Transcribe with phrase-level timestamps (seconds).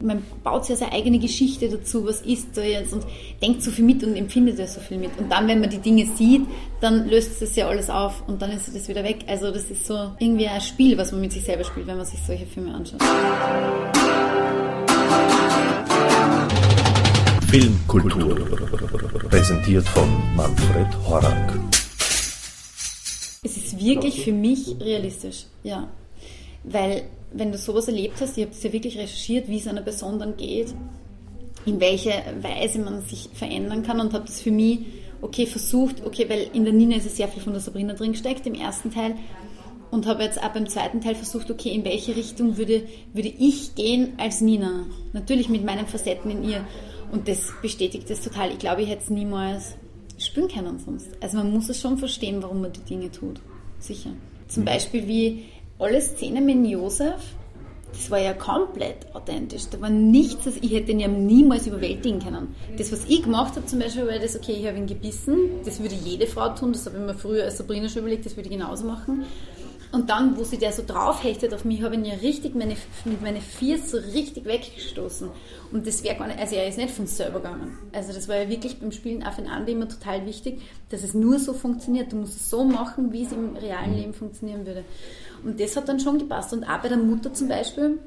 [0.00, 3.04] Man baut ja seine eigene Geschichte dazu, was ist da jetzt und
[3.42, 5.10] denkt so viel mit und empfindet ja so viel mit.
[5.18, 6.42] Und dann, wenn man die Dinge sieht,
[6.80, 9.24] dann löst es ja alles auf und dann ist das wieder weg.
[9.26, 12.06] Also das ist so irgendwie ein Spiel, was man mit sich selber spielt, wenn man
[12.06, 13.02] sich solche Filme anschaut.
[17.48, 18.36] Filmkultur.
[19.30, 21.58] Präsentiert von Manfred Horak.
[23.42, 25.88] Es ist wirklich für mich realistisch, ja.
[26.64, 29.82] Weil, wenn du sowas erlebt hast, ich habe das ja wirklich recherchiert, wie es einer
[29.82, 30.74] Person dann geht,
[31.66, 34.80] in welche Weise man sich verändern kann und habe das für mich,
[35.20, 38.12] okay, versucht, okay, weil in der Nina ist es sehr viel von der Sabrina drin
[38.12, 39.16] gesteckt, im ersten Teil,
[39.90, 42.82] und habe jetzt auch beim zweiten Teil versucht, okay, in welche Richtung würde,
[43.14, 44.86] würde ich gehen als Nina?
[45.12, 46.66] Natürlich mit meinen Facetten in ihr.
[47.10, 48.50] Und das bestätigt das total.
[48.50, 49.76] Ich glaube, ich hätte es niemals
[50.18, 51.08] spüren können sonst.
[51.22, 53.40] Also man muss es schon verstehen, warum man die Dinge tut.
[53.78, 54.10] Sicher.
[54.48, 55.44] Zum Beispiel wie
[55.78, 57.20] alle Szenen mit Josef,
[57.92, 59.64] das war ja komplett authentisch.
[59.70, 62.54] Da war nichts, das ich hätte ihn ja niemals überwältigen können.
[62.76, 65.80] Das, was ich gemacht habe zum Beispiel, war das, okay, ich habe ihn gebissen, das
[65.80, 68.48] würde jede Frau tun, das habe ich mir früher als Sabrina schon überlegt, das würde
[68.48, 69.24] ich genauso machen.
[69.90, 72.76] Und dann, wo sie der so draufhechtet auf mich, habe ich ihn ja richtig meine,
[73.06, 75.30] mit meinen vier so richtig weggestoßen.
[75.72, 77.78] Und das wäre gar nicht, also er ist nicht von selber gegangen.
[77.92, 81.54] Also das war ja wirklich beim Spielen aufeinander immer total wichtig, dass es nur so
[81.54, 82.12] funktioniert.
[82.12, 84.84] Du musst es so machen, wie es im realen Leben funktionieren würde.
[85.42, 86.52] Und das hat dann schon gepasst.
[86.52, 87.98] Und auch bei der Mutter zum Beispiel,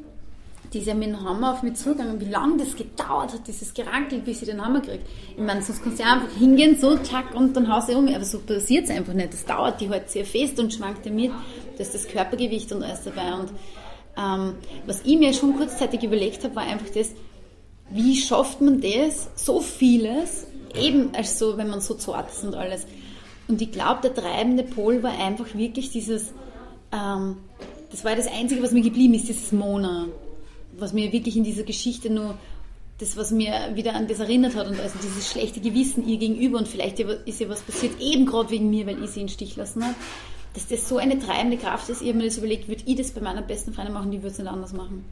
[0.73, 3.73] die ist ja mit dem Hammer auf mich zugegangen, wie lange das gedauert hat, dieses
[3.73, 5.05] Gerankel, bis sie den Hammer kriegt.
[5.31, 8.07] Ich meine, sonst kannst du ja einfach hingehen, so, zack, und dann haust du um.
[8.07, 9.33] Aber so passiert es einfach nicht.
[9.33, 11.31] Das dauert, die halt sehr fest und schwankt mit.
[11.81, 13.33] Da ist das Körpergewicht und alles dabei.
[13.33, 13.49] Und
[14.17, 17.11] ähm, was ich mir schon kurzzeitig überlegt habe, war einfach das,
[17.89, 20.47] wie schafft man das, so vieles,
[20.79, 22.85] eben als so, wenn man so zart ist und alles.
[23.47, 26.33] Und ich glaube, der treibende Pol war einfach wirklich dieses,
[26.91, 27.37] ähm,
[27.89, 30.07] das war das Einzige, was mir geblieben ist, dieses Mona
[30.77, 32.37] was mir wirklich in dieser Geschichte nur
[32.99, 36.59] das, was mir wieder an das erinnert hat und also dieses schlechte Gewissen ihr gegenüber
[36.59, 39.33] und vielleicht ist ihr was passiert, eben gerade wegen mir, weil ich sie in den
[39.33, 39.95] Stich lassen habe,
[40.53, 42.01] dass das so eine treibende Kraft ist.
[42.01, 44.33] Ich habe mir das überlegt, würde ich das bei meiner besten Freundin machen, die würde
[44.33, 45.05] es nicht anders machen.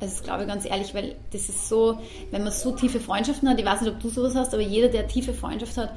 [0.00, 1.98] Also das glaube ich ganz ehrlich, weil das ist so,
[2.30, 4.88] wenn man so tiefe Freundschaften hat, ich weiß nicht, ob du sowas hast, aber jeder,
[4.88, 5.90] der tiefe Freundschaft hat,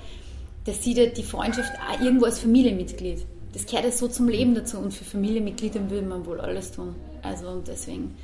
[0.65, 3.25] der sieht ja die Freundschaft auch irgendwo als Familienmitglied.
[3.53, 6.95] Das gehört ja so zum Leben dazu und für Familienmitglieder würde man wohl alles tun.
[7.21, 8.15] Also und deswegen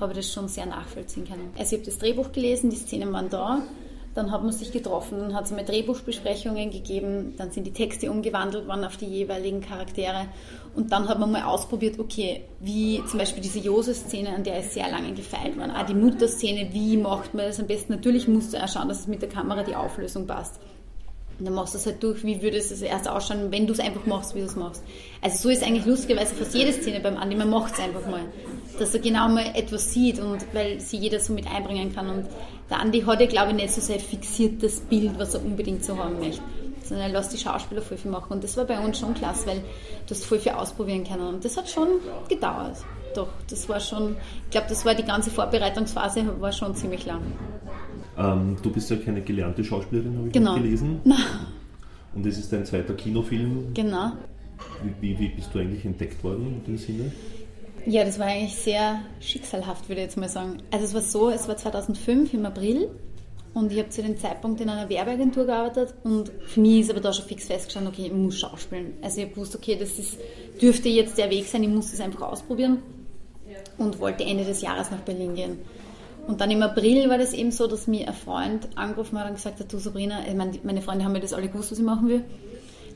[0.00, 1.50] habe ich das schon sehr nachvollziehen können.
[1.56, 3.62] Also ich habe das Drehbuch gelesen, die Szenen waren da,
[4.14, 8.10] dann hat man sich getroffen, dann hat es mal Drehbuchbesprechungen gegeben, dann sind die Texte
[8.10, 10.26] umgewandelt worden auf die jeweiligen Charaktere
[10.74, 14.74] und dann hat man mal ausprobiert, okay, wie zum Beispiel diese Josef-Szene, an der ist
[14.74, 17.92] sehr lange gefeilt worden, auch die Mutter-Szene, wie macht man das am besten?
[17.92, 20.60] Natürlich musst du auch schauen, dass es mit der Kamera die Auflösung passt.
[21.42, 23.80] Und dann machst du es halt durch, wie würde es erst ausschauen, wenn du es
[23.80, 24.80] einfach machst, wie du es machst.
[25.20, 28.20] Also so ist eigentlich lustigerweise fast jede Szene beim Andi, man macht es einfach mal.
[28.78, 32.08] Dass er genau mal etwas sieht und weil sie jeder so mit einbringen kann.
[32.08, 32.26] Und
[32.70, 35.98] der Andi hat ja, glaube ich, nicht so sehr fixiertes Bild, was er unbedingt so
[35.98, 36.42] haben möchte.
[36.84, 38.34] Sondern er lässt die Schauspieler voll viel machen.
[38.34, 39.64] Und das war bei uns schon klasse, weil
[40.06, 41.26] du hast voll viel ausprobieren können.
[41.26, 41.88] Und das hat schon
[42.28, 42.76] gedauert.
[43.16, 44.14] Doch, das war schon,
[44.44, 47.20] ich glaube, das war die ganze Vorbereitungsphase, war schon ziemlich lang.
[48.16, 50.54] Ähm, du bist ja keine gelernte Schauspielerin, habe ich genau.
[50.56, 51.00] gelesen.
[51.04, 51.16] Na.
[52.14, 53.72] Und es ist dein zweiter Kinofilm.
[53.74, 54.12] Genau.
[55.00, 57.12] Wie, wie, bist du eigentlich entdeckt worden in dem Sinne?
[57.86, 60.58] Ja, das war eigentlich sehr schicksalhaft, würde ich jetzt mal sagen.
[60.70, 62.88] Also es war so, es war 2005 im April
[63.54, 67.00] und ich habe zu dem Zeitpunkt in einer Werbeagentur gearbeitet und für mich ist aber
[67.00, 68.94] da schon fix festgestanden, okay, ich muss schauspielen.
[69.02, 70.18] Also ich habe gewusst, okay, das ist,
[70.60, 72.78] dürfte jetzt der Weg sein, ich muss das einfach ausprobieren
[73.78, 75.58] und wollte Ende des Jahres nach Berlin gehen.
[76.26, 79.34] Und dann im April war das eben so, dass mir ein Freund angerufen hat und
[79.34, 81.84] gesagt hat, du Sabrina, ich meine, meine Freunde haben mir das alle gewusst, was ich
[81.84, 82.24] machen will.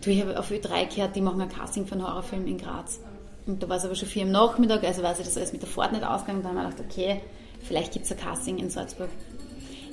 [0.04, 3.00] Du, ich habe auf Ö3 gehört, die machen ein Casting für einen Horrorfilm in Graz.
[3.46, 5.62] Und da war es aber schon vier am Nachmittag, also war sich das alles mit
[5.62, 6.42] der Fahrt nicht ausgegangen.
[6.42, 7.20] Da haben wir gedacht, okay,
[7.62, 9.08] vielleicht gibt es ein Casting in Salzburg.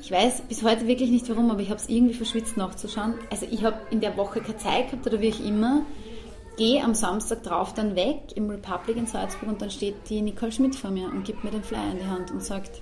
[0.01, 3.13] Ich weiß bis heute wirklich nicht warum, aber ich habe es irgendwie verschwitzt nachzuschauen.
[3.31, 5.85] Also ich habe in der Woche keine Zeit gehabt oder wie ich immer.
[6.57, 10.51] Gehe am Samstag drauf dann weg im Republic in Salzburg und dann steht die Nicole
[10.51, 12.81] Schmidt vor mir und gibt mir den Flyer in die Hand und sagt,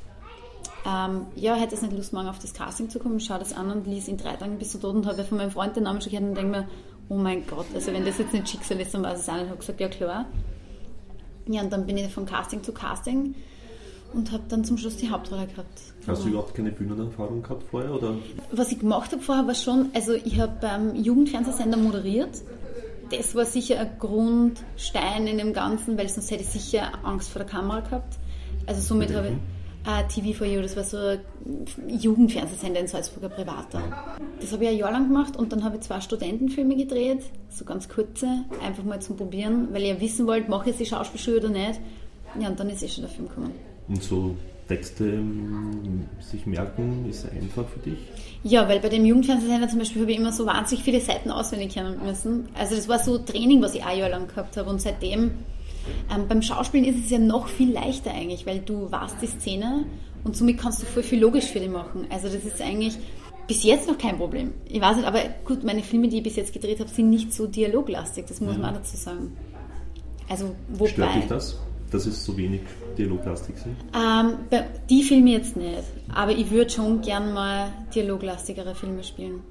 [0.86, 3.72] ähm, ja, hätte es nicht Lust, morgen auf das Casting zu kommen, schau das an
[3.72, 6.02] und lies in drei Tagen bis zu tot und habe von meinem Freund den Namen
[6.02, 6.68] schon gehört und denke mir,
[7.10, 9.34] oh mein Gott, also wenn das jetzt nicht Schicksal ist, dann weiß ich es auch
[9.34, 9.44] nicht.
[9.44, 10.26] Ich habe gesagt, ja klar.
[11.48, 13.36] Ja, und dann bin ich von Casting zu Casting
[14.14, 15.82] und habe dann zum Schluss die Hauptrolle gehabt.
[16.08, 17.94] Hast du überhaupt keine Bühnenerfahrung gehabt vorher?
[17.94, 18.16] Oder?
[18.52, 22.42] Was ich gemacht habe vorher war schon, also ich habe beim Jugendfernsehsender moderiert.
[23.12, 27.44] Das war sicher ein Grundstein in dem Ganzen, weil sonst hätte ich sicher Angst vor
[27.44, 28.18] der Kamera gehabt.
[28.66, 29.34] Also somit habe ich
[29.84, 31.20] Uh, TV for You, das war so ein
[31.88, 33.82] Jugendfernsehsender in Salzburger Privater.
[34.40, 37.66] Das habe ich ein Jahr lang gemacht und dann habe ich zwei Studentenfilme gedreht, so
[37.66, 40.86] ganz kurze, einfach mal zum Probieren, weil ich ja wissen wollte, mache ich jetzt die
[40.86, 41.80] Schauspielschule oder nicht.
[42.40, 43.54] Ja, und dann ist eh schon der Film gekommen.
[43.88, 44.36] Und so
[44.68, 47.98] Texte ähm, sich merken, ist einfach für dich?
[48.44, 51.74] Ja, weil bei dem Jugendfernsehsender zum Beispiel habe ich immer so wahnsinnig viele Seiten auswendig
[51.74, 52.48] kennen müssen.
[52.54, 55.32] Also das war so Training, was ich ein Jahr lang gehabt habe und seitdem
[56.14, 59.86] ähm, beim Schauspielen ist es ja noch viel leichter eigentlich, weil du warst die Szene
[60.24, 62.08] und somit kannst du voll viel logisch für dich machen.
[62.10, 62.98] Also das ist eigentlich
[63.48, 64.54] bis jetzt noch kein Problem.
[64.66, 67.34] Ich weiß nicht, aber gut, meine Filme, die ich bis jetzt gedreht habe, sind nicht
[67.34, 68.62] so dialoglastig, das muss mhm.
[68.62, 69.36] man auch dazu sagen.
[70.30, 70.90] Also wobei...
[70.90, 71.58] Stört dich das?
[71.92, 72.62] dass es so wenig
[72.98, 73.76] dialoglastig sind?
[73.94, 74.38] Ähm,
[74.90, 79.42] die Filme jetzt nicht, aber ich würde schon gern mal dialoglastigere Filme spielen.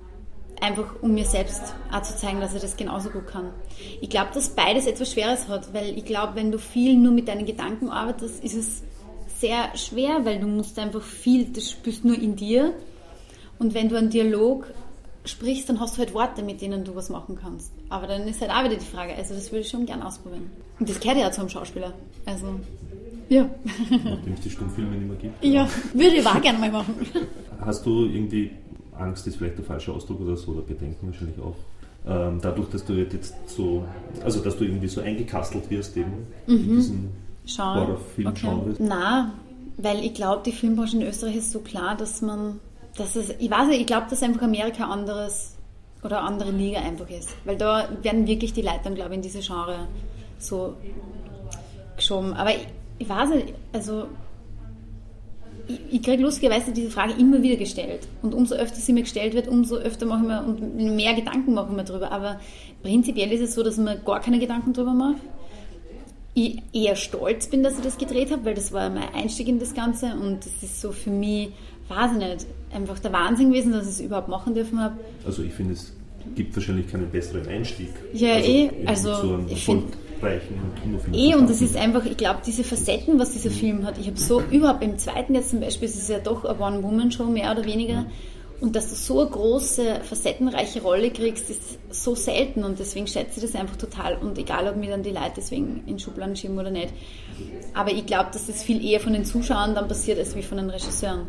[0.60, 3.50] Einfach um mir selbst auch zu zeigen, dass ich das genauso gut kann.
[4.00, 7.28] Ich glaube, dass beides etwas Schweres hat, weil ich glaube, wenn du viel nur mit
[7.28, 8.82] deinen Gedanken arbeitest, ist es
[9.38, 12.74] sehr schwer, weil du musst einfach viel, das spürst nur in dir.
[13.58, 14.66] Und wenn du einen Dialog
[15.24, 17.72] sprichst, dann hast du halt Worte, mit denen du was machen kannst.
[17.88, 20.50] Aber dann ist halt auch wieder die Frage, also das würde ich schon gerne ausprobieren.
[20.78, 21.92] Und das gehört ja zum Schauspieler.
[22.26, 22.60] Also,
[23.28, 23.48] ja.
[23.90, 25.44] Nachdem es die Stummfilme nicht mehr gibt.
[25.44, 26.94] Ja, würde ich auch gerne mal machen.
[27.60, 28.50] Hast du irgendwie
[29.00, 31.56] Angst, ist vielleicht der falsche Ausdruck oder so, oder Bedenken wahrscheinlich auch?
[32.06, 33.84] Ähm, dadurch, dass du jetzt so,
[34.24, 36.54] also dass du irgendwie so eingekastelt wirst eben mhm.
[36.54, 37.10] in diesen
[37.58, 38.74] Horrorfilm-Genres?
[38.74, 38.82] Okay.
[38.88, 39.32] Nein,
[39.76, 42.60] weil ich glaube, die Filmbranche in Österreich ist so klar, dass man
[42.96, 45.56] dass es, ich weiß nicht, ich glaube, dass einfach Amerika anderes
[46.02, 47.30] oder andere Liga einfach ist.
[47.44, 49.86] Weil da werden wirklich die Leute dann, glaube ich, in diese Genre
[50.38, 50.76] so
[51.96, 52.32] geschoben.
[52.34, 52.66] Aber ich,
[52.98, 54.06] ich weiß nicht, also
[55.72, 58.08] ich, ich kriege lustigerweise diese Frage immer wieder gestellt.
[58.22, 61.54] Und umso öfter sie mir gestellt wird, umso öfter mache ich mir und mehr Gedanken
[61.54, 62.12] mache ich mir drüber.
[62.12, 62.40] Aber
[62.82, 65.22] prinzipiell ist es so, dass man gar keine Gedanken drüber macht.
[66.34, 69.58] Ich eher stolz bin, dass ich das gedreht habe, weil das war mein Einstieg in
[69.58, 71.50] das Ganze und das ist so für mich
[71.90, 74.96] weiß ich nicht, einfach der Wahnsinn gewesen, dass ich es überhaupt machen dürfen habe.
[75.26, 75.92] Also ich finde, es
[76.36, 77.90] gibt wahrscheinlich keinen besseren Einstieg.
[78.12, 79.86] Ja, also eh, also so ich finde
[81.12, 84.18] Eh, und das ist einfach, ich glaube, diese Facetten, was dieser Film hat, ich habe
[84.18, 87.64] so überhaupt im zweiten jetzt zum Beispiel, es ist ja doch eine One-Woman-Show, mehr oder
[87.64, 88.06] weniger,
[88.60, 93.40] und dass du so eine große, facettenreiche Rolle kriegst, ist so selten und deswegen schätze
[93.40, 94.18] ich das einfach total.
[94.18, 96.92] Und egal, ob mir dann die Leute deswegen in Schubladen schieben oder nicht.
[97.72, 100.58] Aber ich glaube, dass das viel eher von den Zuschauern dann passiert, als wie von
[100.58, 101.26] den Regisseuren.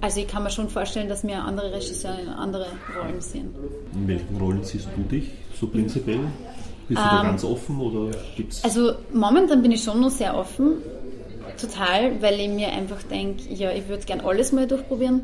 [0.00, 2.66] Also ich kann mir schon vorstellen, dass mir andere Regisseure in andere
[3.00, 3.54] Rollen sehen.
[3.94, 6.20] In welchen Rollen siehst du dich so prinzipiell?
[6.88, 8.62] Bist du ähm, da ganz offen oder gibt's?
[8.64, 10.74] Also momentan bin ich schon noch sehr offen,
[11.60, 15.22] total, weil ich mir einfach denke, ja, ich würde gern alles mal durchprobieren.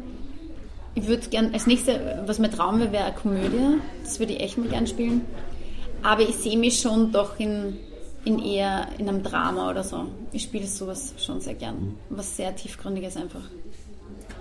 [0.95, 3.79] Ich würde gern, als nächstes, was mein Traum wäre, wäre eine Komödie.
[4.03, 5.23] Das würde ich echt mal gern spielen.
[6.03, 7.79] Aber ich sehe mich schon doch in,
[8.25, 10.07] in eher in einem Drama oder so.
[10.33, 11.77] Ich spiele sowas schon sehr gern.
[11.77, 11.95] Mhm.
[12.11, 13.41] Was sehr tiefgründiges einfach.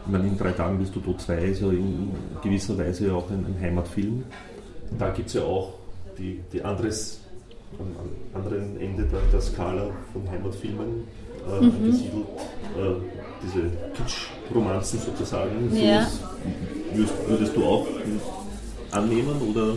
[0.05, 2.11] Ich meine, in drei Tagen bist du tot zwei, ist ja in
[2.43, 4.23] gewisser Weise auch ein, ein Heimatfilm.
[4.97, 5.73] Da gibt es ja auch
[6.17, 7.19] die, die anderes,
[7.79, 11.03] am anderen Ende der, der Skala von Heimatfilmen
[11.47, 11.71] äh, mhm.
[11.71, 12.25] angesiedelt,
[12.77, 12.95] äh,
[13.43, 13.61] diese
[13.95, 15.75] Kitsch-Romanzen sozusagen.
[15.75, 16.07] Ja.
[16.93, 17.87] würdest, würdest, du auch
[18.91, 19.75] annehmen oder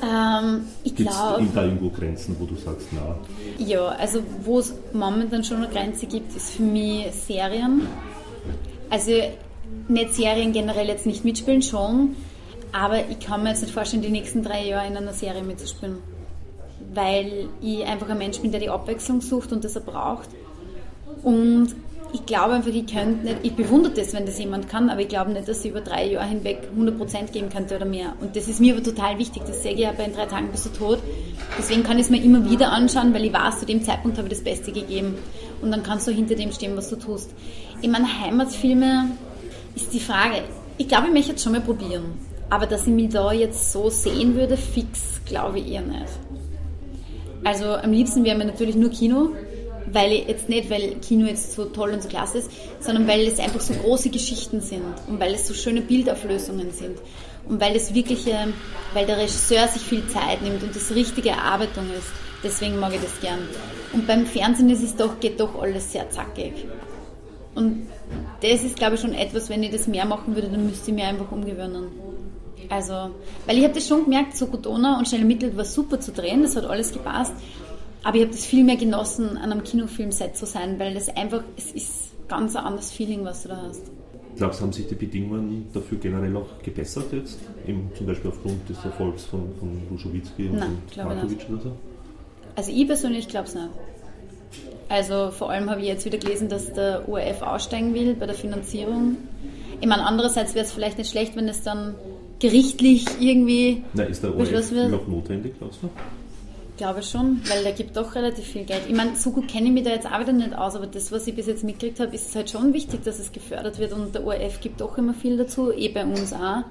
[0.00, 3.16] ähm, ich Gibt es da irgendwo Grenzen, wo du sagst, na?
[3.58, 7.86] Ja, also wo es momentan schon eine Grenze gibt, ist für mich Serien.
[8.90, 9.12] Also
[9.88, 12.16] nicht Serien generell jetzt nicht mitspielen, schon,
[12.72, 15.98] aber ich kann mir jetzt nicht vorstellen, die nächsten drei Jahre in einer Serie mitzuspielen.
[16.94, 20.28] Weil ich einfach ein Mensch bin, der die Abwechslung sucht und das er braucht.
[21.22, 21.74] Und
[22.12, 25.08] ich glaube einfach, ich könnte nicht, ich bewundere das, wenn das jemand kann, aber ich
[25.08, 28.14] glaube nicht, dass sie über drei Jahre hinweg 100% geben könnte oder mehr.
[28.20, 30.48] Und das ist mir aber total wichtig, das sehe ich ja bei in drei Tagen
[30.50, 31.00] bist du tot.
[31.58, 34.28] Deswegen kann ich es mir immer wieder anschauen, weil ich weiß, zu dem Zeitpunkt habe
[34.28, 35.16] ich das Beste gegeben.
[35.60, 37.30] Und dann kannst du hinter dem stehen, was du tust.
[37.82, 39.10] Ich meine, Heimatfilme
[39.74, 40.44] ist die Frage.
[40.78, 42.27] Ich glaube, ich möchte es schon mal probieren.
[42.50, 46.08] Aber dass ich mich da jetzt so sehen würde, fix, glaube ich eher nicht.
[47.44, 49.30] Also am liebsten wäre mir natürlich nur Kino,
[49.92, 52.50] weil ich jetzt nicht, weil Kino jetzt so toll und so klasse ist,
[52.80, 56.98] sondern weil es einfach so große Geschichten sind und weil es so schöne Bildauflösungen sind
[57.48, 58.36] und weil es wirkliche,
[58.94, 62.08] weil der Regisseur sich viel Zeit nimmt und das richtige Erarbeitung ist.
[62.42, 63.40] Deswegen mag ich das gern.
[63.92, 66.52] Und beim Fernsehen ist es doch, geht doch alles sehr zackig.
[67.54, 67.88] Und
[68.42, 70.96] das ist, glaube ich, schon etwas, wenn ich das mehr machen würde, dann müsste ich
[70.96, 71.88] mir einfach umgewöhnen.
[72.68, 73.10] Also,
[73.46, 76.42] weil ich habe das schon gemerkt, so Gutona und Schnelle Mittel war super zu drehen,
[76.42, 77.32] das hat alles gepasst.
[78.04, 81.42] Aber ich habe das viel mehr genossen, an einem Kinofilmset zu sein, weil das einfach,
[81.56, 83.82] es ist ganz ein anderes Feeling, was du da hast.
[84.36, 87.40] Glaubst du, haben sich die Bedingungen dafür generell auch gebessert jetzt?
[87.66, 91.72] Eben zum Beispiel aufgrund des Erfolgs von, von Ruschowitzki und Nein, Markovic oder so?
[92.54, 93.68] Also ich persönlich glaube es nicht.
[94.88, 98.34] Also vor allem habe ich jetzt wieder gelesen, dass der ORF aussteigen will bei der
[98.34, 99.16] Finanzierung.
[99.80, 101.94] Ich meine, andererseits wäre es vielleicht nicht schlecht, wenn es dann
[102.40, 105.90] gerichtlich irgendwie Na, ist der ORF noch notwendig, glaubst du?
[106.78, 108.82] glaube schon, weil der gibt doch relativ viel Geld.
[108.88, 111.12] Ich meine, so gut kenne ich mich da jetzt auch wieder nicht aus, aber das,
[111.12, 114.14] was ich bis jetzt mitgekriegt habe, ist halt schon wichtig, dass es gefördert wird und
[114.14, 116.62] der ORF gibt doch immer viel dazu, eh bei uns auch.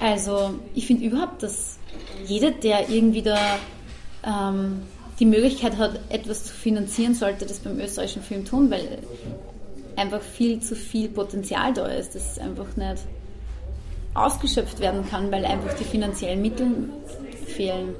[0.00, 1.78] Also ich finde überhaupt, dass
[2.26, 3.38] jeder, der irgendwie da
[4.24, 4.82] ähm,
[5.20, 8.98] die Möglichkeit hat, etwas zu finanzieren, sollte das beim österreichischen Film tun, weil
[9.96, 13.04] einfach viel zu viel Potenzial da ist, das einfach nicht
[14.14, 16.90] ausgeschöpft werden kann, weil einfach die finanziellen Mittel
[17.46, 17.94] fehlen.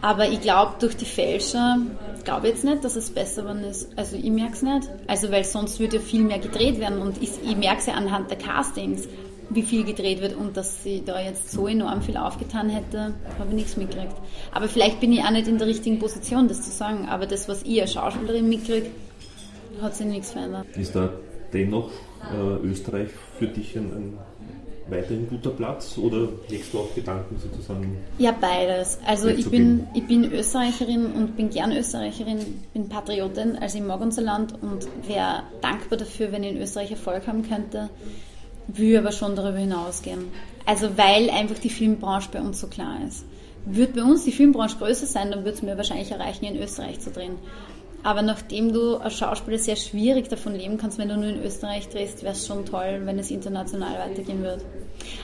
[0.00, 1.78] Aber ich glaube, durch die Fälscher,
[2.24, 3.88] glaube jetzt nicht, dass es besser geworden ist.
[3.96, 4.88] Also ich merke es nicht.
[5.06, 7.94] Also weil sonst würde ja viel mehr gedreht werden und ich, ich merke es ja
[7.94, 9.08] anhand der Castings,
[9.50, 13.48] wie viel gedreht wird und dass sie da jetzt so enorm viel aufgetan hätte, habe
[13.50, 14.14] ich nichts mitgekriegt.
[14.52, 17.06] Aber vielleicht bin ich auch nicht in der richtigen Position, das zu sagen.
[17.08, 18.86] Aber das, was ich als Schauspielerin mitkriege,
[19.80, 20.66] hat sich nichts verändert.
[20.76, 21.10] Ist da
[21.52, 21.90] dennoch
[22.32, 24.18] äh, Österreich für dich ein, ein
[24.88, 27.98] weiterhin guter Platz oder legst du auch Gedanken sozusagen?
[28.18, 28.98] Ja, beides.
[29.06, 32.38] Also ich bin, ich bin Österreicherin und bin gern Österreicherin,
[32.72, 36.90] bin Patriotin, also ich mag unser Land und wäre dankbar dafür, wenn ich in Österreich
[36.90, 37.90] Erfolg haben könnte,
[38.68, 40.24] will aber schon darüber hinausgehen.
[40.66, 43.24] Also weil einfach die Filmbranche bei uns so klar ist.
[43.64, 46.98] Würde bei uns die Filmbranche größer sein, dann würde es mir wahrscheinlich erreichen, in Österreich
[47.00, 47.36] zu drehen.
[48.04, 51.88] Aber nachdem du als Schauspieler sehr schwierig davon leben kannst, wenn du nur in Österreich
[51.88, 54.62] drehst, wäre es schon toll, wenn es international weitergehen würde.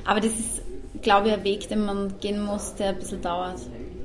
[0.04, 0.62] Aber das ist,
[1.02, 3.60] glaube ich, ein Weg, den man gehen muss, der ein bisschen dauert.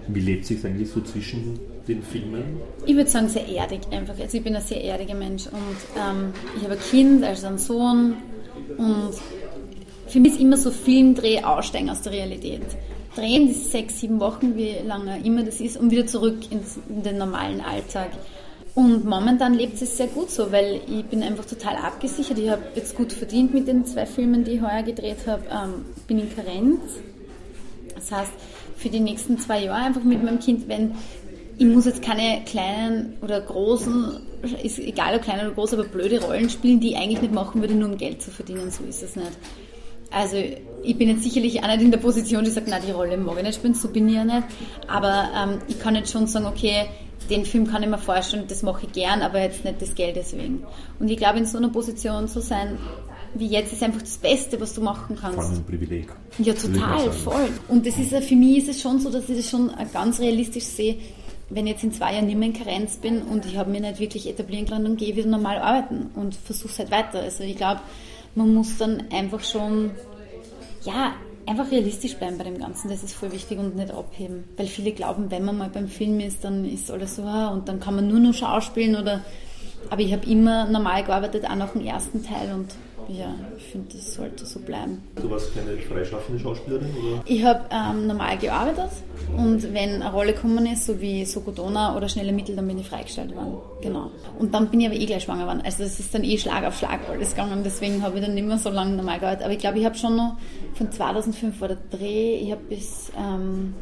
[0.08, 2.58] Wie lebt sich eigentlich so zwischen den Filmen?
[2.86, 4.20] Ich würde sagen, sehr erdig einfach.
[4.20, 7.58] Also ich bin ein sehr erdiger Mensch und ähm, ich habe ein Kind, also einen
[7.58, 8.16] Sohn
[8.78, 9.14] und
[10.08, 12.62] für mich ist immer so Filmdreh aussteigen aus der Realität.
[13.16, 17.04] Drehen diese sechs, sieben Wochen, wie lange immer das ist, und wieder zurück ins, in
[17.04, 18.10] den normalen Alltag.
[18.76, 22.40] Und momentan lebt es sehr gut so, weil ich bin einfach total abgesichert.
[22.40, 25.44] Ich habe jetzt gut verdient mit den zwei Filmen, die ich heuer gedreht habe.
[25.52, 26.82] Ähm, bin in Karenz.
[27.94, 28.32] Das heißt,
[28.76, 30.96] für die nächsten zwei Jahre einfach mit meinem Kind, wenn
[31.58, 34.20] ich muss jetzt keine kleinen oder großen,
[34.64, 37.62] ist egal ob klein oder groß, aber blöde Rollen spielen, die ich eigentlich nicht machen
[37.62, 38.72] würde, nur um Geld zu verdienen.
[38.72, 39.32] So ist es nicht.
[40.10, 40.38] Also
[40.84, 43.38] ich bin jetzt sicherlich auch nicht in der Position, die sagt, na die Rolle mag
[43.38, 44.44] ich nicht spielen, so bin ich ja nicht.
[44.88, 46.88] Aber ähm, ich kann jetzt schon sagen, okay,
[47.30, 50.16] den Film kann ich mir vorstellen, das mache ich gern, aber jetzt nicht das Geld
[50.16, 50.64] deswegen.
[51.00, 52.78] Und ich glaube, in so einer Position zu sein,
[53.36, 55.36] wie jetzt, ist einfach das Beste, was du machen kannst.
[55.36, 56.08] Vor allem ein Privileg.
[56.38, 57.50] Ja, total, voll.
[57.68, 60.66] Und das ist, für mich ist es schon so, dass ich das schon ganz realistisch
[60.66, 60.98] sehe,
[61.50, 63.82] wenn ich jetzt in zwei Jahren nicht mehr in Karenz bin und ich habe mich
[63.82, 67.22] nicht wirklich etablieren können, dann gehe ich wieder normal arbeiten und versuche es halt weiter.
[67.22, 67.82] Also ich glaube,
[68.36, 69.92] man muss dann einfach schon,
[70.84, 71.14] ja,
[71.46, 74.44] einfach realistisch bleiben bei dem Ganzen, das ist voll wichtig und nicht abheben.
[74.58, 77.68] Weil viele glauben, wenn man mal beim Film ist, dann ist alles so, ah, und
[77.68, 79.22] dann kann man nur noch schauspielen oder.
[79.90, 82.74] Aber ich habe immer normal gearbeitet, auch nach dem ersten Teil und
[83.10, 85.02] ja, ich finde, das sollte so bleiben.
[85.16, 86.88] Du warst keine freischaffende Schauspielerin?
[86.88, 87.24] Oder?
[87.26, 88.92] Ich habe ähm, normal gearbeitet
[89.38, 92.88] und wenn eine Rolle gekommen ist, so wie Sokodona oder Schnelle Mittel, dann bin ich
[92.88, 93.58] freigestellt worden.
[93.82, 94.12] Genau.
[94.40, 95.62] Und dann bin ich aber eh gleich schwanger geworden.
[95.64, 97.62] Also es ist dann eh Schlag auf Schlag alles gegangen.
[97.64, 99.46] Deswegen habe ich dann nicht mehr so lange normal gearbeitet.
[99.46, 100.38] Aber ich glaube, ich habe schon noch
[100.76, 103.74] von 2005 war der Dreh, ich habe bis ähm,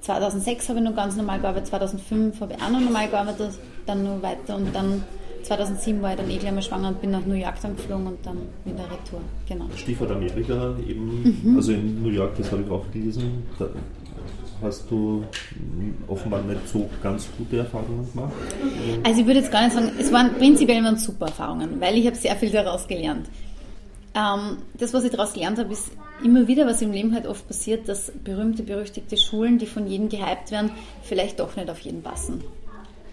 [0.00, 3.52] 2006 habe ich noch ganz normal gearbeitet, 2005 habe ich auch noch normal gearbeitet,
[3.86, 5.04] dann noch weiter und dann
[5.42, 8.06] 2007 war ich dann eh gleich mal schwanger und bin nach New York dann geflogen
[8.06, 9.20] und dann wieder retour.
[9.48, 9.66] Genau.
[9.76, 11.56] Stichwort Amerika eben, mhm.
[11.56, 13.68] also in New York, das habe ich auch gelesen, da
[14.62, 15.24] hast du
[16.06, 18.32] offenbar nicht so ganz gute Erfahrungen gemacht?
[19.04, 22.06] Also ich würde jetzt gar nicht sagen, es waren prinzipiell waren super Erfahrungen, weil ich
[22.06, 23.26] habe sehr viel daraus gelernt.
[24.14, 25.90] Ähm, das, was ich daraus gelernt habe, ist
[26.24, 30.08] immer wieder, was im Leben halt oft passiert, dass berühmte, berüchtigte Schulen, die von jedem
[30.08, 30.70] gehypt werden,
[31.02, 32.42] vielleicht doch nicht auf jeden passen.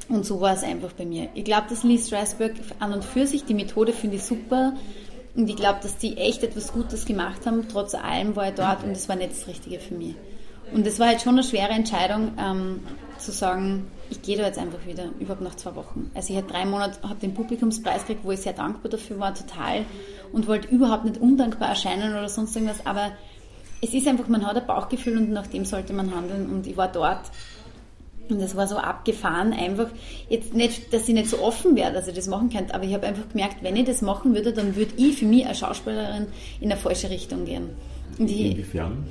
[0.10, 1.30] Und so war es einfach bei mir.
[1.34, 4.74] Ich glaube, dass Lee Strasberg an und für sich, die Methode finde ich super.
[5.36, 7.68] Und ich glaube, dass die echt etwas Gutes gemacht haben.
[7.68, 10.16] Trotz allem war ich dort und es war nicht das Richtige für mich.
[10.74, 12.82] Und es war halt schon eine schwere Entscheidung, ähm,
[13.18, 16.12] zu sagen, ich gehe da jetzt einfach wieder, überhaupt nach zwei Wochen.
[16.14, 19.34] Also ich hatte drei Monate, habe den Publikumspreis gekriegt, wo ich sehr dankbar dafür war,
[19.34, 19.86] total.
[20.32, 22.86] Und wollte überhaupt nicht undankbar erscheinen oder sonst irgendwas.
[22.86, 23.12] Aber
[23.82, 26.50] es ist einfach, man hat ein Bauchgefühl und nach dem sollte man handeln.
[26.50, 27.22] Und ich war dort
[28.31, 29.88] und das war so abgefahren, einfach
[30.29, 32.93] jetzt nicht, dass ich nicht so offen wäre, dass ich das machen könnte, aber ich
[32.93, 36.27] habe einfach gemerkt, wenn ich das machen würde, dann würde ich für mich als Schauspielerin
[36.60, 37.69] in eine falsche Richtung gehen.
[38.19, 39.05] Ich, Inwiefern?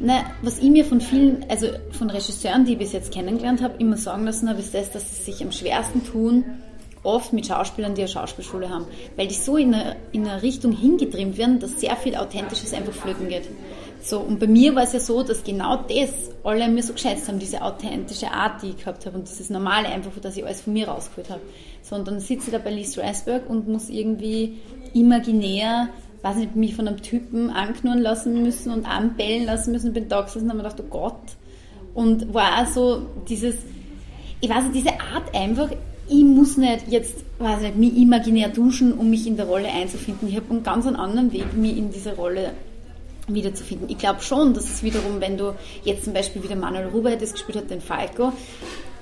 [0.00, 3.74] Na, was ich mir von vielen, also von Regisseuren, die ich bis jetzt kennengelernt habe,
[3.78, 6.44] immer sagen lassen habe, ist das, dass sie sich am schwersten tun,
[7.02, 8.84] oft mit Schauspielern, die eine Schauspielschule haben,
[9.16, 12.92] weil die so in eine, in eine Richtung hingetrimmt werden, dass sehr viel Authentisches einfach
[12.92, 13.48] flöten geht.
[14.02, 16.10] So, und bei mir war es ja so, dass genau das
[16.42, 19.88] alle mir so geschätzt haben, diese authentische Art, die ich gehabt habe und dieses Normale
[19.88, 21.40] einfach, dass ich alles von mir rausgeholt habe.
[21.82, 24.58] So, und dann sitze ich da bei Lee Strasberg und muss irgendwie
[24.94, 25.88] imaginär,
[26.22, 30.08] weiß nicht, mich von einem Typen anknurren lassen müssen und anbellen lassen müssen und bin
[30.08, 31.20] da gesessen und habe mir gedacht, oh Gott.
[31.92, 33.56] Und war auch so dieses,
[34.40, 35.70] ich weiß nicht, diese Art einfach,
[36.08, 40.28] ich muss nicht jetzt, weiß nicht, mich imaginär duschen, um mich in der Rolle einzufinden.
[40.28, 42.52] Ich habe einen ganz anderen Weg, mich in diese Rolle
[43.34, 43.88] wiederzufinden.
[43.88, 47.32] Ich glaube schon, dass es wiederum, wenn du jetzt zum Beispiel wieder Manuel Ruber das
[47.32, 48.32] gespielt hat, den Falco,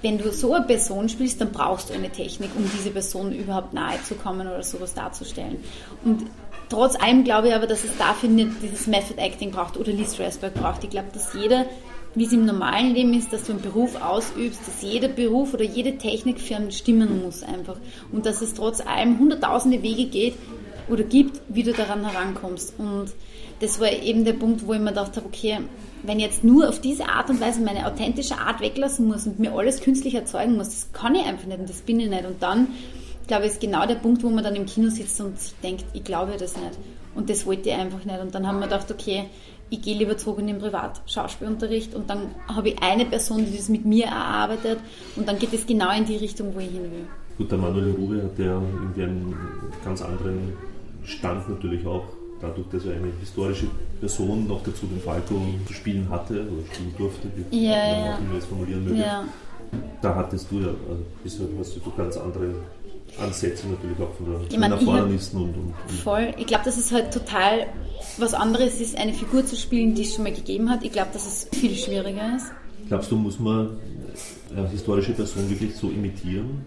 [0.03, 3.73] wenn du so eine Person spielst, dann brauchst du eine Technik, um diese Person überhaupt
[3.75, 5.59] nahe zu kommen oder sowas darzustellen.
[6.05, 6.27] Und
[6.69, 10.07] trotz allem glaube ich aber, dass es dafür nicht dieses Method Acting braucht oder Lee
[10.07, 10.85] Strasberg braucht.
[10.85, 11.67] Ich glaube, dass jeder,
[12.15, 15.65] wie es im normalen Leben ist, dass du einen Beruf ausübst, dass jeder Beruf oder
[15.65, 17.77] jede Technik für einen stimmen muss einfach.
[18.13, 20.35] Und dass es trotz allem hunderttausende Wege geht
[20.89, 22.75] oder gibt, wie du daran herankommst.
[22.79, 23.09] Und
[23.61, 25.59] das war eben der Punkt, wo ich mir gedacht habe, okay,
[26.03, 29.39] wenn ich jetzt nur auf diese Art und Weise meine authentische Art weglassen muss und
[29.39, 32.25] mir alles künstlich erzeugen muss, das kann ich einfach nicht und das bin ich nicht.
[32.25, 32.69] Und dann,
[33.27, 35.85] glaube ich, ist genau der Punkt, wo man dann im Kino sitzt und sich denkt,
[35.93, 36.79] ich glaube das nicht.
[37.15, 38.21] Und das wollte ich einfach nicht.
[38.21, 39.25] Und dann haben wir gedacht, okay,
[39.71, 43.69] ich gehe lieber zurück in den Privatschauspielunterricht und dann habe ich eine Person, die das
[43.69, 44.79] mit mir erarbeitet
[45.17, 47.07] und dann geht es genau in die Richtung, wo ich hin will.
[47.37, 49.37] Gut, der Manuel Rube hat ja irgendwie einen
[49.85, 50.55] ganz anderen
[51.05, 52.05] Stand natürlich auch
[52.41, 53.67] dadurch, dass er eine historische
[54.01, 58.19] Person noch dazu den Falco zu spielen hatte oder spielen durfte, wie ja, man auch
[58.21, 59.01] immer formulieren möge.
[59.01, 59.25] Ja.
[60.01, 62.55] Da hattest du ja, also bisher hast du ganz andere
[63.21, 66.35] Ansätze natürlich auch von der, Ich meine, Erfordernissen und, und, und Voll.
[66.39, 67.67] Ich glaube, dass es halt total
[68.17, 70.85] was anderes ist, eine Figur zu spielen, die es schon mal gegeben hat.
[70.85, 72.47] Ich glaube, dass es viel schwieriger ist.
[72.89, 73.77] Glaubst du, muss man
[74.57, 76.65] eine historische Person wirklich so imitieren?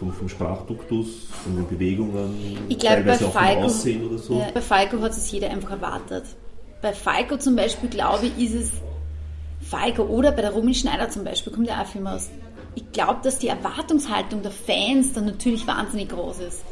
[0.00, 1.06] Vom, vom Sprachduktus,
[1.44, 4.38] von den Bewegungen, Ich glaube, bei teilweise auch vom Falco, Aussehen oder so?
[4.38, 6.24] ja, bei Falco hat es jeder einfach erwartet.
[6.80, 8.70] Bei Falco zum Beispiel, glaube ich, ist es
[9.60, 12.30] Falco oder bei der Romy Schneider zum Beispiel, kommt ja auch ein Film aus.
[12.74, 16.62] Ich glaube, dass die Erwartungshaltung der Fans dann natürlich wahnsinnig groß ist.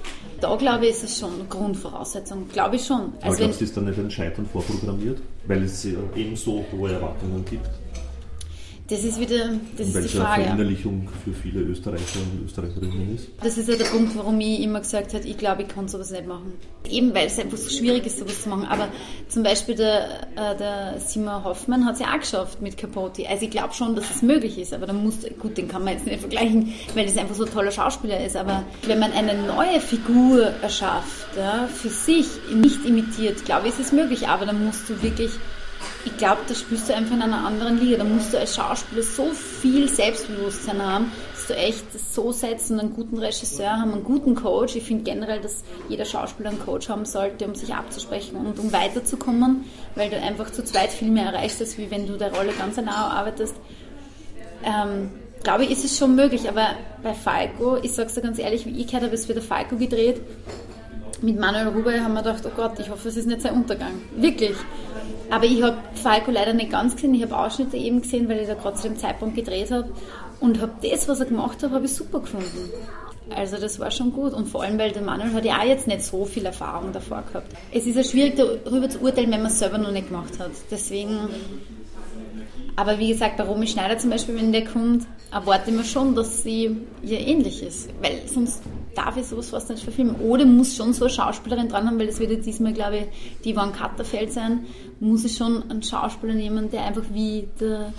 [0.41, 2.49] Da glaube ich, ist es schon eine Grundvoraussetzung.
[2.49, 3.13] Glaube ich schon.
[3.21, 5.21] Aber Also wenn, glaubst du, ist dann nicht ein Scheitern vorprogrammiert?
[5.47, 7.69] Weil es eben so hohe Erwartungen gibt?
[8.89, 10.45] Das ist wieder, das ist die Frage.
[10.45, 13.29] Verinnerlichung für viele Österreicher und Österreicherinnen ist?
[13.43, 16.11] Das ist ja der Punkt, warum ich immer gesagt habe, ich glaube, ich kann sowas
[16.11, 16.55] nicht machen.
[16.89, 18.65] Eben weil es einfach so schwierig ist, sowas zu machen.
[18.65, 18.89] Aber
[19.29, 23.29] zum Beispiel der, äh, der Simon Hoffmann hat es ja auch geschafft mit Capote.
[23.29, 24.73] Also ich glaube schon, dass es möglich ist.
[24.73, 27.53] Aber dann muss, gut, den kann man jetzt nicht vergleichen, weil das einfach so ein
[27.53, 28.37] toller Schauspieler ist.
[28.37, 33.81] Aber wenn man eine neue Figur erschafft, ja, für sich nicht imitiert, glaube ich, ist
[33.81, 34.29] es möglich.
[34.29, 35.33] Aber dann musst du wirklich
[36.09, 37.99] ich glaube, da spielst du einfach in einer anderen Liga.
[37.99, 42.81] Da musst du als Schauspieler so viel Selbstbewusstsein haben, dass du echt das so setzen,
[42.81, 44.77] einen guten Regisseur haben, einen guten Coach.
[44.77, 48.73] Ich finde generell, dass jeder Schauspieler einen Coach haben sollte, um sich abzusprechen und um
[48.73, 52.53] weiterzukommen, weil du einfach zu zweit viel mehr erreichst, als wie wenn du der Rolle
[52.59, 53.55] ganz genau arbeitest.
[54.65, 55.11] Ähm,
[55.45, 56.71] glaube ich, ist es schon möglich, aber
[57.03, 59.45] bei Falco, ich sage es dir ganz ehrlich, wie ich gehört habe, es wird der
[59.45, 60.21] Falco gedreht.
[61.21, 63.93] Mit Manuel Ruber haben wir gedacht, oh Gott, ich hoffe, es ist nicht sein Untergang.
[64.17, 64.57] Wirklich.
[65.31, 67.15] Aber ich habe Falco leider nicht ganz gesehen.
[67.15, 69.89] Ich habe Ausschnitte eben gesehen, weil ich da gerade zu dem Zeitpunkt gedreht habe.
[70.41, 72.71] Und habe das, was er gemacht hat, habe ich super gefunden.
[73.35, 74.33] Also das war schon gut.
[74.33, 77.25] Und vor allem, weil der Manuel hat ja auch jetzt nicht so viel Erfahrung davor
[77.27, 77.53] gehabt.
[77.73, 80.53] Es ist ja schwierig, darüber zu urteilen, wenn man es selber noch nicht gemacht hat.
[80.71, 81.19] Deswegen...
[82.77, 86.15] Aber wie gesagt, bei Romy Schneider zum Beispiel, wenn der kommt, erwarte ich mir schon,
[86.15, 87.89] dass sie ihr ähnlich ist.
[88.01, 88.63] Weil sonst
[88.99, 90.17] darf ich sowas fast nicht verfilmen.
[90.17, 93.43] Oder muss schon so eine Schauspielerin dran haben, weil das wird ja diesmal, glaube ich,
[93.45, 94.67] die Yvonne Katterfeld sein,
[94.99, 97.93] muss ich schon einen Schauspieler nehmen, der einfach wie der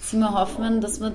[0.00, 1.12] Simon Hoffmann, dass man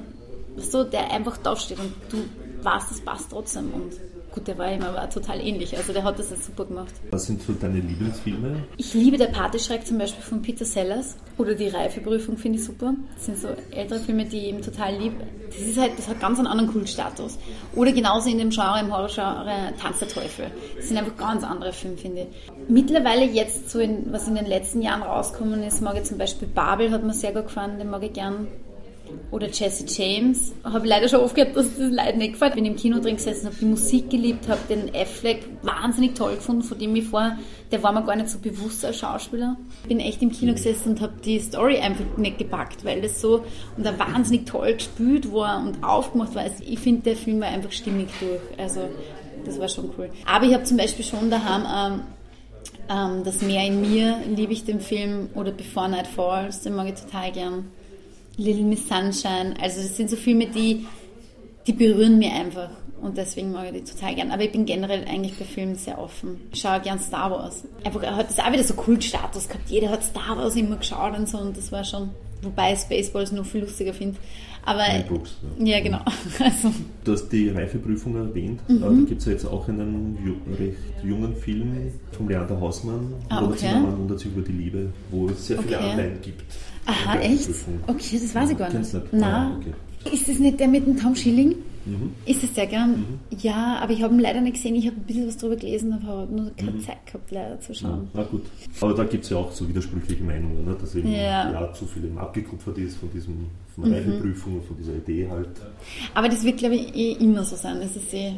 [0.57, 2.17] so, der einfach da steht und du
[2.63, 3.71] weißt, das passt trotzdem.
[3.73, 3.93] Und
[4.31, 5.75] gut, der war ihm aber total ähnlich.
[5.77, 6.93] Also der hat das jetzt super gemacht.
[7.11, 8.63] Was sind so deine Lieblingsfilme?
[8.77, 12.93] Ich liebe Der Pateschreck zum Beispiel von Peter Sellers oder Die Reifeprüfung finde ich super.
[13.15, 15.15] Das sind so ältere Filme, die ich eben total liebe.
[15.47, 17.37] Das ist halt, das hat ganz einen anderen Kultstatus.
[17.75, 20.45] Oder genauso in dem Genre, im Horrorgenre Tanz der Teufel.
[20.77, 22.51] Das sind einfach ganz andere Filme, finde ich.
[22.69, 26.47] Mittlerweile jetzt so, in, was in den letzten Jahren rausgekommen ist, mag ich zum Beispiel
[26.47, 28.47] Babel, hat mir sehr gut gefallen, den mag ich gern.
[29.31, 30.53] Oder Jesse James.
[30.63, 32.55] Habe leider schon oft gehört, dass das Leuten nicht gefällt.
[32.55, 36.63] Bin im Kino drin gesessen, habe die Musik geliebt, habe den Affleck wahnsinnig toll gefunden,
[36.63, 37.37] von dem ich vor,
[37.71, 39.57] der war mir gar nicht so bewusst als Schauspieler.
[39.87, 43.43] Bin echt im Kino gesessen und habe die Story einfach nicht gepackt, weil das so
[43.77, 46.43] und da wahnsinnig toll gespielt war und aufgemacht war.
[46.43, 48.59] Also ich finde, der Film war einfach stimmig durch.
[48.59, 48.81] Also
[49.45, 50.09] das war schon cool.
[50.25, 52.01] Aber ich habe zum Beispiel schon daheim ähm,
[52.89, 56.87] ähm, Das Meer in mir, liebe ich den Film, oder Before Night Falls, den mag
[56.87, 57.71] ich total gern.
[58.41, 59.53] Little Miss Sunshine.
[59.61, 60.85] Also das sind so Filme, die,
[61.67, 62.69] die berühren mich einfach.
[63.01, 64.31] Und deswegen mag ich die total gern.
[64.31, 66.39] Aber ich bin generell eigentlich bei Filmen sehr offen.
[66.51, 67.63] Ich schaue gern Star Wars.
[67.83, 69.69] Einfach, hat das auch wieder so Kultstatus gehabt.
[69.69, 71.39] Jeder hat Star Wars immer geschaut und so.
[71.39, 72.09] Und das war schon,
[72.43, 74.17] wobei Spaceballs noch viel lustiger finde.
[74.63, 75.97] Aber Brooks, ja, genau.
[76.39, 76.71] Also,
[77.03, 78.61] Du hast die Reifeprüfung erwähnt.
[78.69, 78.77] Mhm.
[78.77, 80.15] Äh, Da gibt es ja jetzt auch einen
[80.59, 83.57] recht jungen Film von Leander Hausmann, Ah, okay.
[83.57, 85.89] Zimmermann wundert sich über die Liebe, wo es sehr viele Okay.
[85.91, 86.43] Anleihen gibt.
[86.85, 87.49] Aha, echt?
[87.87, 88.93] Okay, das weiß ich gar nicht.
[88.93, 89.05] Nicht?
[89.11, 90.13] Na, Ah, okay.
[90.15, 91.55] ist das nicht der mit dem Tom Schilling?
[91.83, 92.11] Mhm.
[92.27, 92.95] Ist es der, gell?
[93.39, 94.75] Ja, aber ich habe ihn leider nicht gesehen.
[94.75, 97.71] Ich habe ein bisschen was drüber gelesen, aber habe nur keine Zeit gehabt, leider zu
[97.73, 98.07] Ja, schauen.
[98.13, 98.43] na gut.
[98.81, 100.75] Aber da gibt es ja auch so widersprüchliche Meinungen, ne?
[100.79, 101.45] dass eben Ja.
[101.45, 101.53] Mhm.
[101.53, 101.73] ja.
[101.73, 105.47] zu viel eben abgekupfert ist von diesem von der Reifeprüfung und von dieser Idee halt.
[106.13, 107.77] Aber das wird, glaube ich, eh immer so sein.
[107.81, 108.33] Es ist, eh,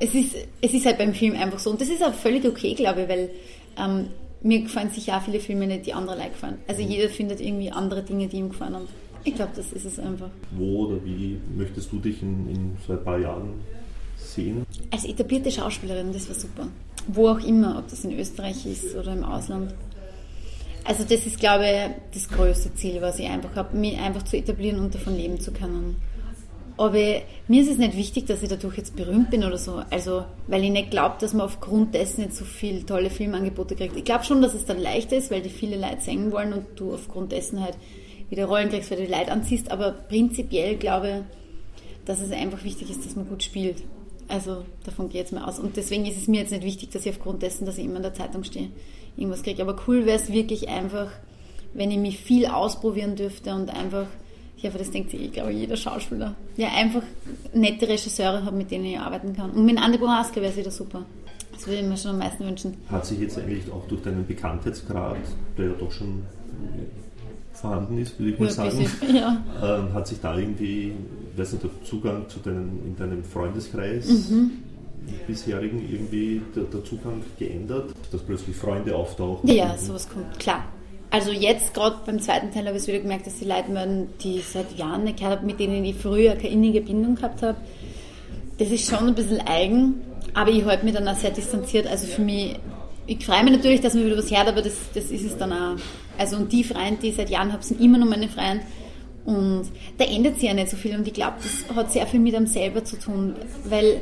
[0.00, 1.70] es, ist, es ist halt beim Film einfach so.
[1.70, 3.30] Und das ist auch völlig okay, glaube ich, weil
[3.76, 4.06] ähm,
[4.42, 6.58] mir gefallen sicher auch viele Filme nicht, die andere like gefallen.
[6.66, 8.74] Also jeder findet irgendwie andere Dinge, die ihm gefallen.
[8.74, 8.88] Und
[9.24, 10.30] ich glaube, das ist es einfach.
[10.52, 13.60] Wo oder wie möchtest du dich in, in so ein paar Jahren
[14.16, 14.64] sehen?
[14.90, 16.68] Als etablierte Schauspielerin, das war super.
[17.06, 19.74] Wo auch immer, ob das in Österreich ist oder im Ausland.
[20.84, 24.36] Also das ist, glaube ich, das größte Ziel, was ich einfach habe, mich einfach zu
[24.36, 25.96] etablieren und davon leben zu können.
[26.80, 29.82] Aber mir ist es nicht wichtig, dass ich dadurch jetzt berühmt bin oder so.
[29.90, 33.96] Also, weil ich nicht glaube, dass man aufgrund dessen jetzt so viele tolle Filmangebote kriegt.
[33.96, 36.64] Ich glaube schon, dass es dann leichter ist, weil die viele Leute singen wollen und
[36.76, 37.76] du aufgrund dessen halt
[38.30, 39.70] wieder Rollen kriegst, weil du die Leute anziehst.
[39.70, 43.82] Aber prinzipiell glaube ich, dass es einfach wichtig ist, dass man gut spielt.
[44.28, 45.58] Also davon geht es mir aus.
[45.58, 47.96] Und deswegen ist es mir jetzt nicht wichtig, dass ich aufgrund dessen, dass ich immer
[47.96, 48.70] in der Zeitung stehe,
[49.18, 49.60] irgendwas kriege.
[49.60, 51.10] Aber cool wäre es wirklich einfach,
[51.74, 54.06] wenn ich mich viel ausprobieren dürfte und einfach,
[54.62, 57.02] ich hoffe, das denkt sich, ich glaube, jeder Schauspieler, ja, einfach
[57.54, 59.50] nette Regisseure habe, mit denen ich arbeiten kann.
[59.50, 61.04] Und mit Andi Bohaska wäre es wieder super.
[61.52, 62.74] Das würde ich mir schon am meisten wünschen.
[62.90, 65.16] Hat sich jetzt eigentlich auch durch deinen Bekanntheitsgrad,
[65.58, 66.22] der ja doch schon
[67.52, 69.42] vorhanden ist, würde ich mal Ja, sagen, bisschen, ja.
[69.62, 70.92] ähm, hat sich da irgendwie,
[71.36, 74.50] weiß nicht, der Zugang zu deinem, in deinem Freundeskreis Mhm.
[75.26, 79.48] bisherigen irgendwie der, der Zugang geändert, dass plötzlich Freunde auftauchen?
[79.48, 80.64] Ja, ja, sowas kommt, klar.
[81.10, 84.08] Also jetzt gerade beim zweiten Teil habe ich es wieder gemerkt, dass die Leute melden,
[84.22, 87.42] die ich seit Jahren nicht gehört habe, mit denen ich früher keine innige Bindung gehabt
[87.42, 87.58] habe.
[88.58, 90.00] Das ist schon ein bisschen eigen,
[90.34, 91.88] aber ich halte mich dann auch sehr distanziert.
[91.88, 92.56] Also für mich,
[93.06, 95.52] ich freue mich natürlich, dass man wieder was hört, aber das, das ist es dann
[95.52, 95.76] auch.
[96.16, 98.64] Also und die Freunde, die ich seit Jahren habe, sind immer noch meine Freunde.
[99.24, 99.64] Und
[99.98, 102.34] da ändert sich ja nicht so viel und ich glaube, das hat sehr viel mit
[102.34, 104.00] einem selber zu tun, weil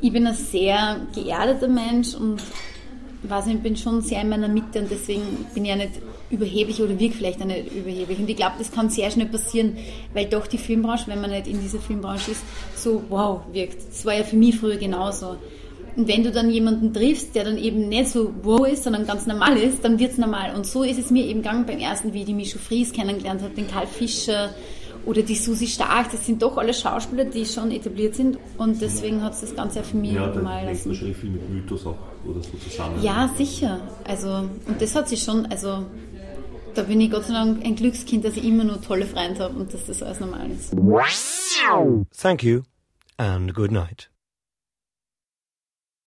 [0.00, 2.42] ich bin ein sehr geerdeter Mensch und
[3.30, 5.22] weiß nicht, ich bin schon sehr in meiner Mitte und deswegen
[5.54, 5.92] bin ich ja nicht
[6.30, 8.18] überheblich oder wirke vielleicht auch nicht überheblich.
[8.18, 9.76] Und ich glaube, das kann sehr schnell passieren,
[10.12, 12.42] weil doch die Filmbranche, wenn man nicht in dieser Filmbranche ist,
[12.74, 13.78] so wow wirkt.
[13.88, 15.36] Das war ja für mich früher genauso.
[15.94, 19.26] Und wenn du dann jemanden triffst, der dann eben nicht so wow ist, sondern ganz
[19.26, 20.54] normal ist, dann wird's normal.
[20.54, 23.42] Und so ist es mir eben gegangen beim ersten, wie ich die Micho Fries kennengelernt
[23.42, 24.54] habe, den Karl Fischer
[25.06, 26.10] oder die Susi Stark.
[26.12, 28.38] Das sind doch alle Schauspieler, die schon etabliert sind.
[28.58, 30.90] Und deswegen hat es das Ganze ja für mich Ja, hängt lassen.
[30.90, 33.02] wahrscheinlich viel mit Mythos auch oder so zusammen.
[33.02, 33.80] Ja, sicher.
[34.04, 34.28] Also,
[34.66, 35.84] und das hat sich schon, also,
[36.74, 39.58] da bin ich Gott sei Dank ein Glückskind, dass ich immer nur tolle Freunde habe
[39.58, 40.72] und dass das alles normal ist.
[42.16, 42.60] Thank you
[43.18, 44.08] and good night.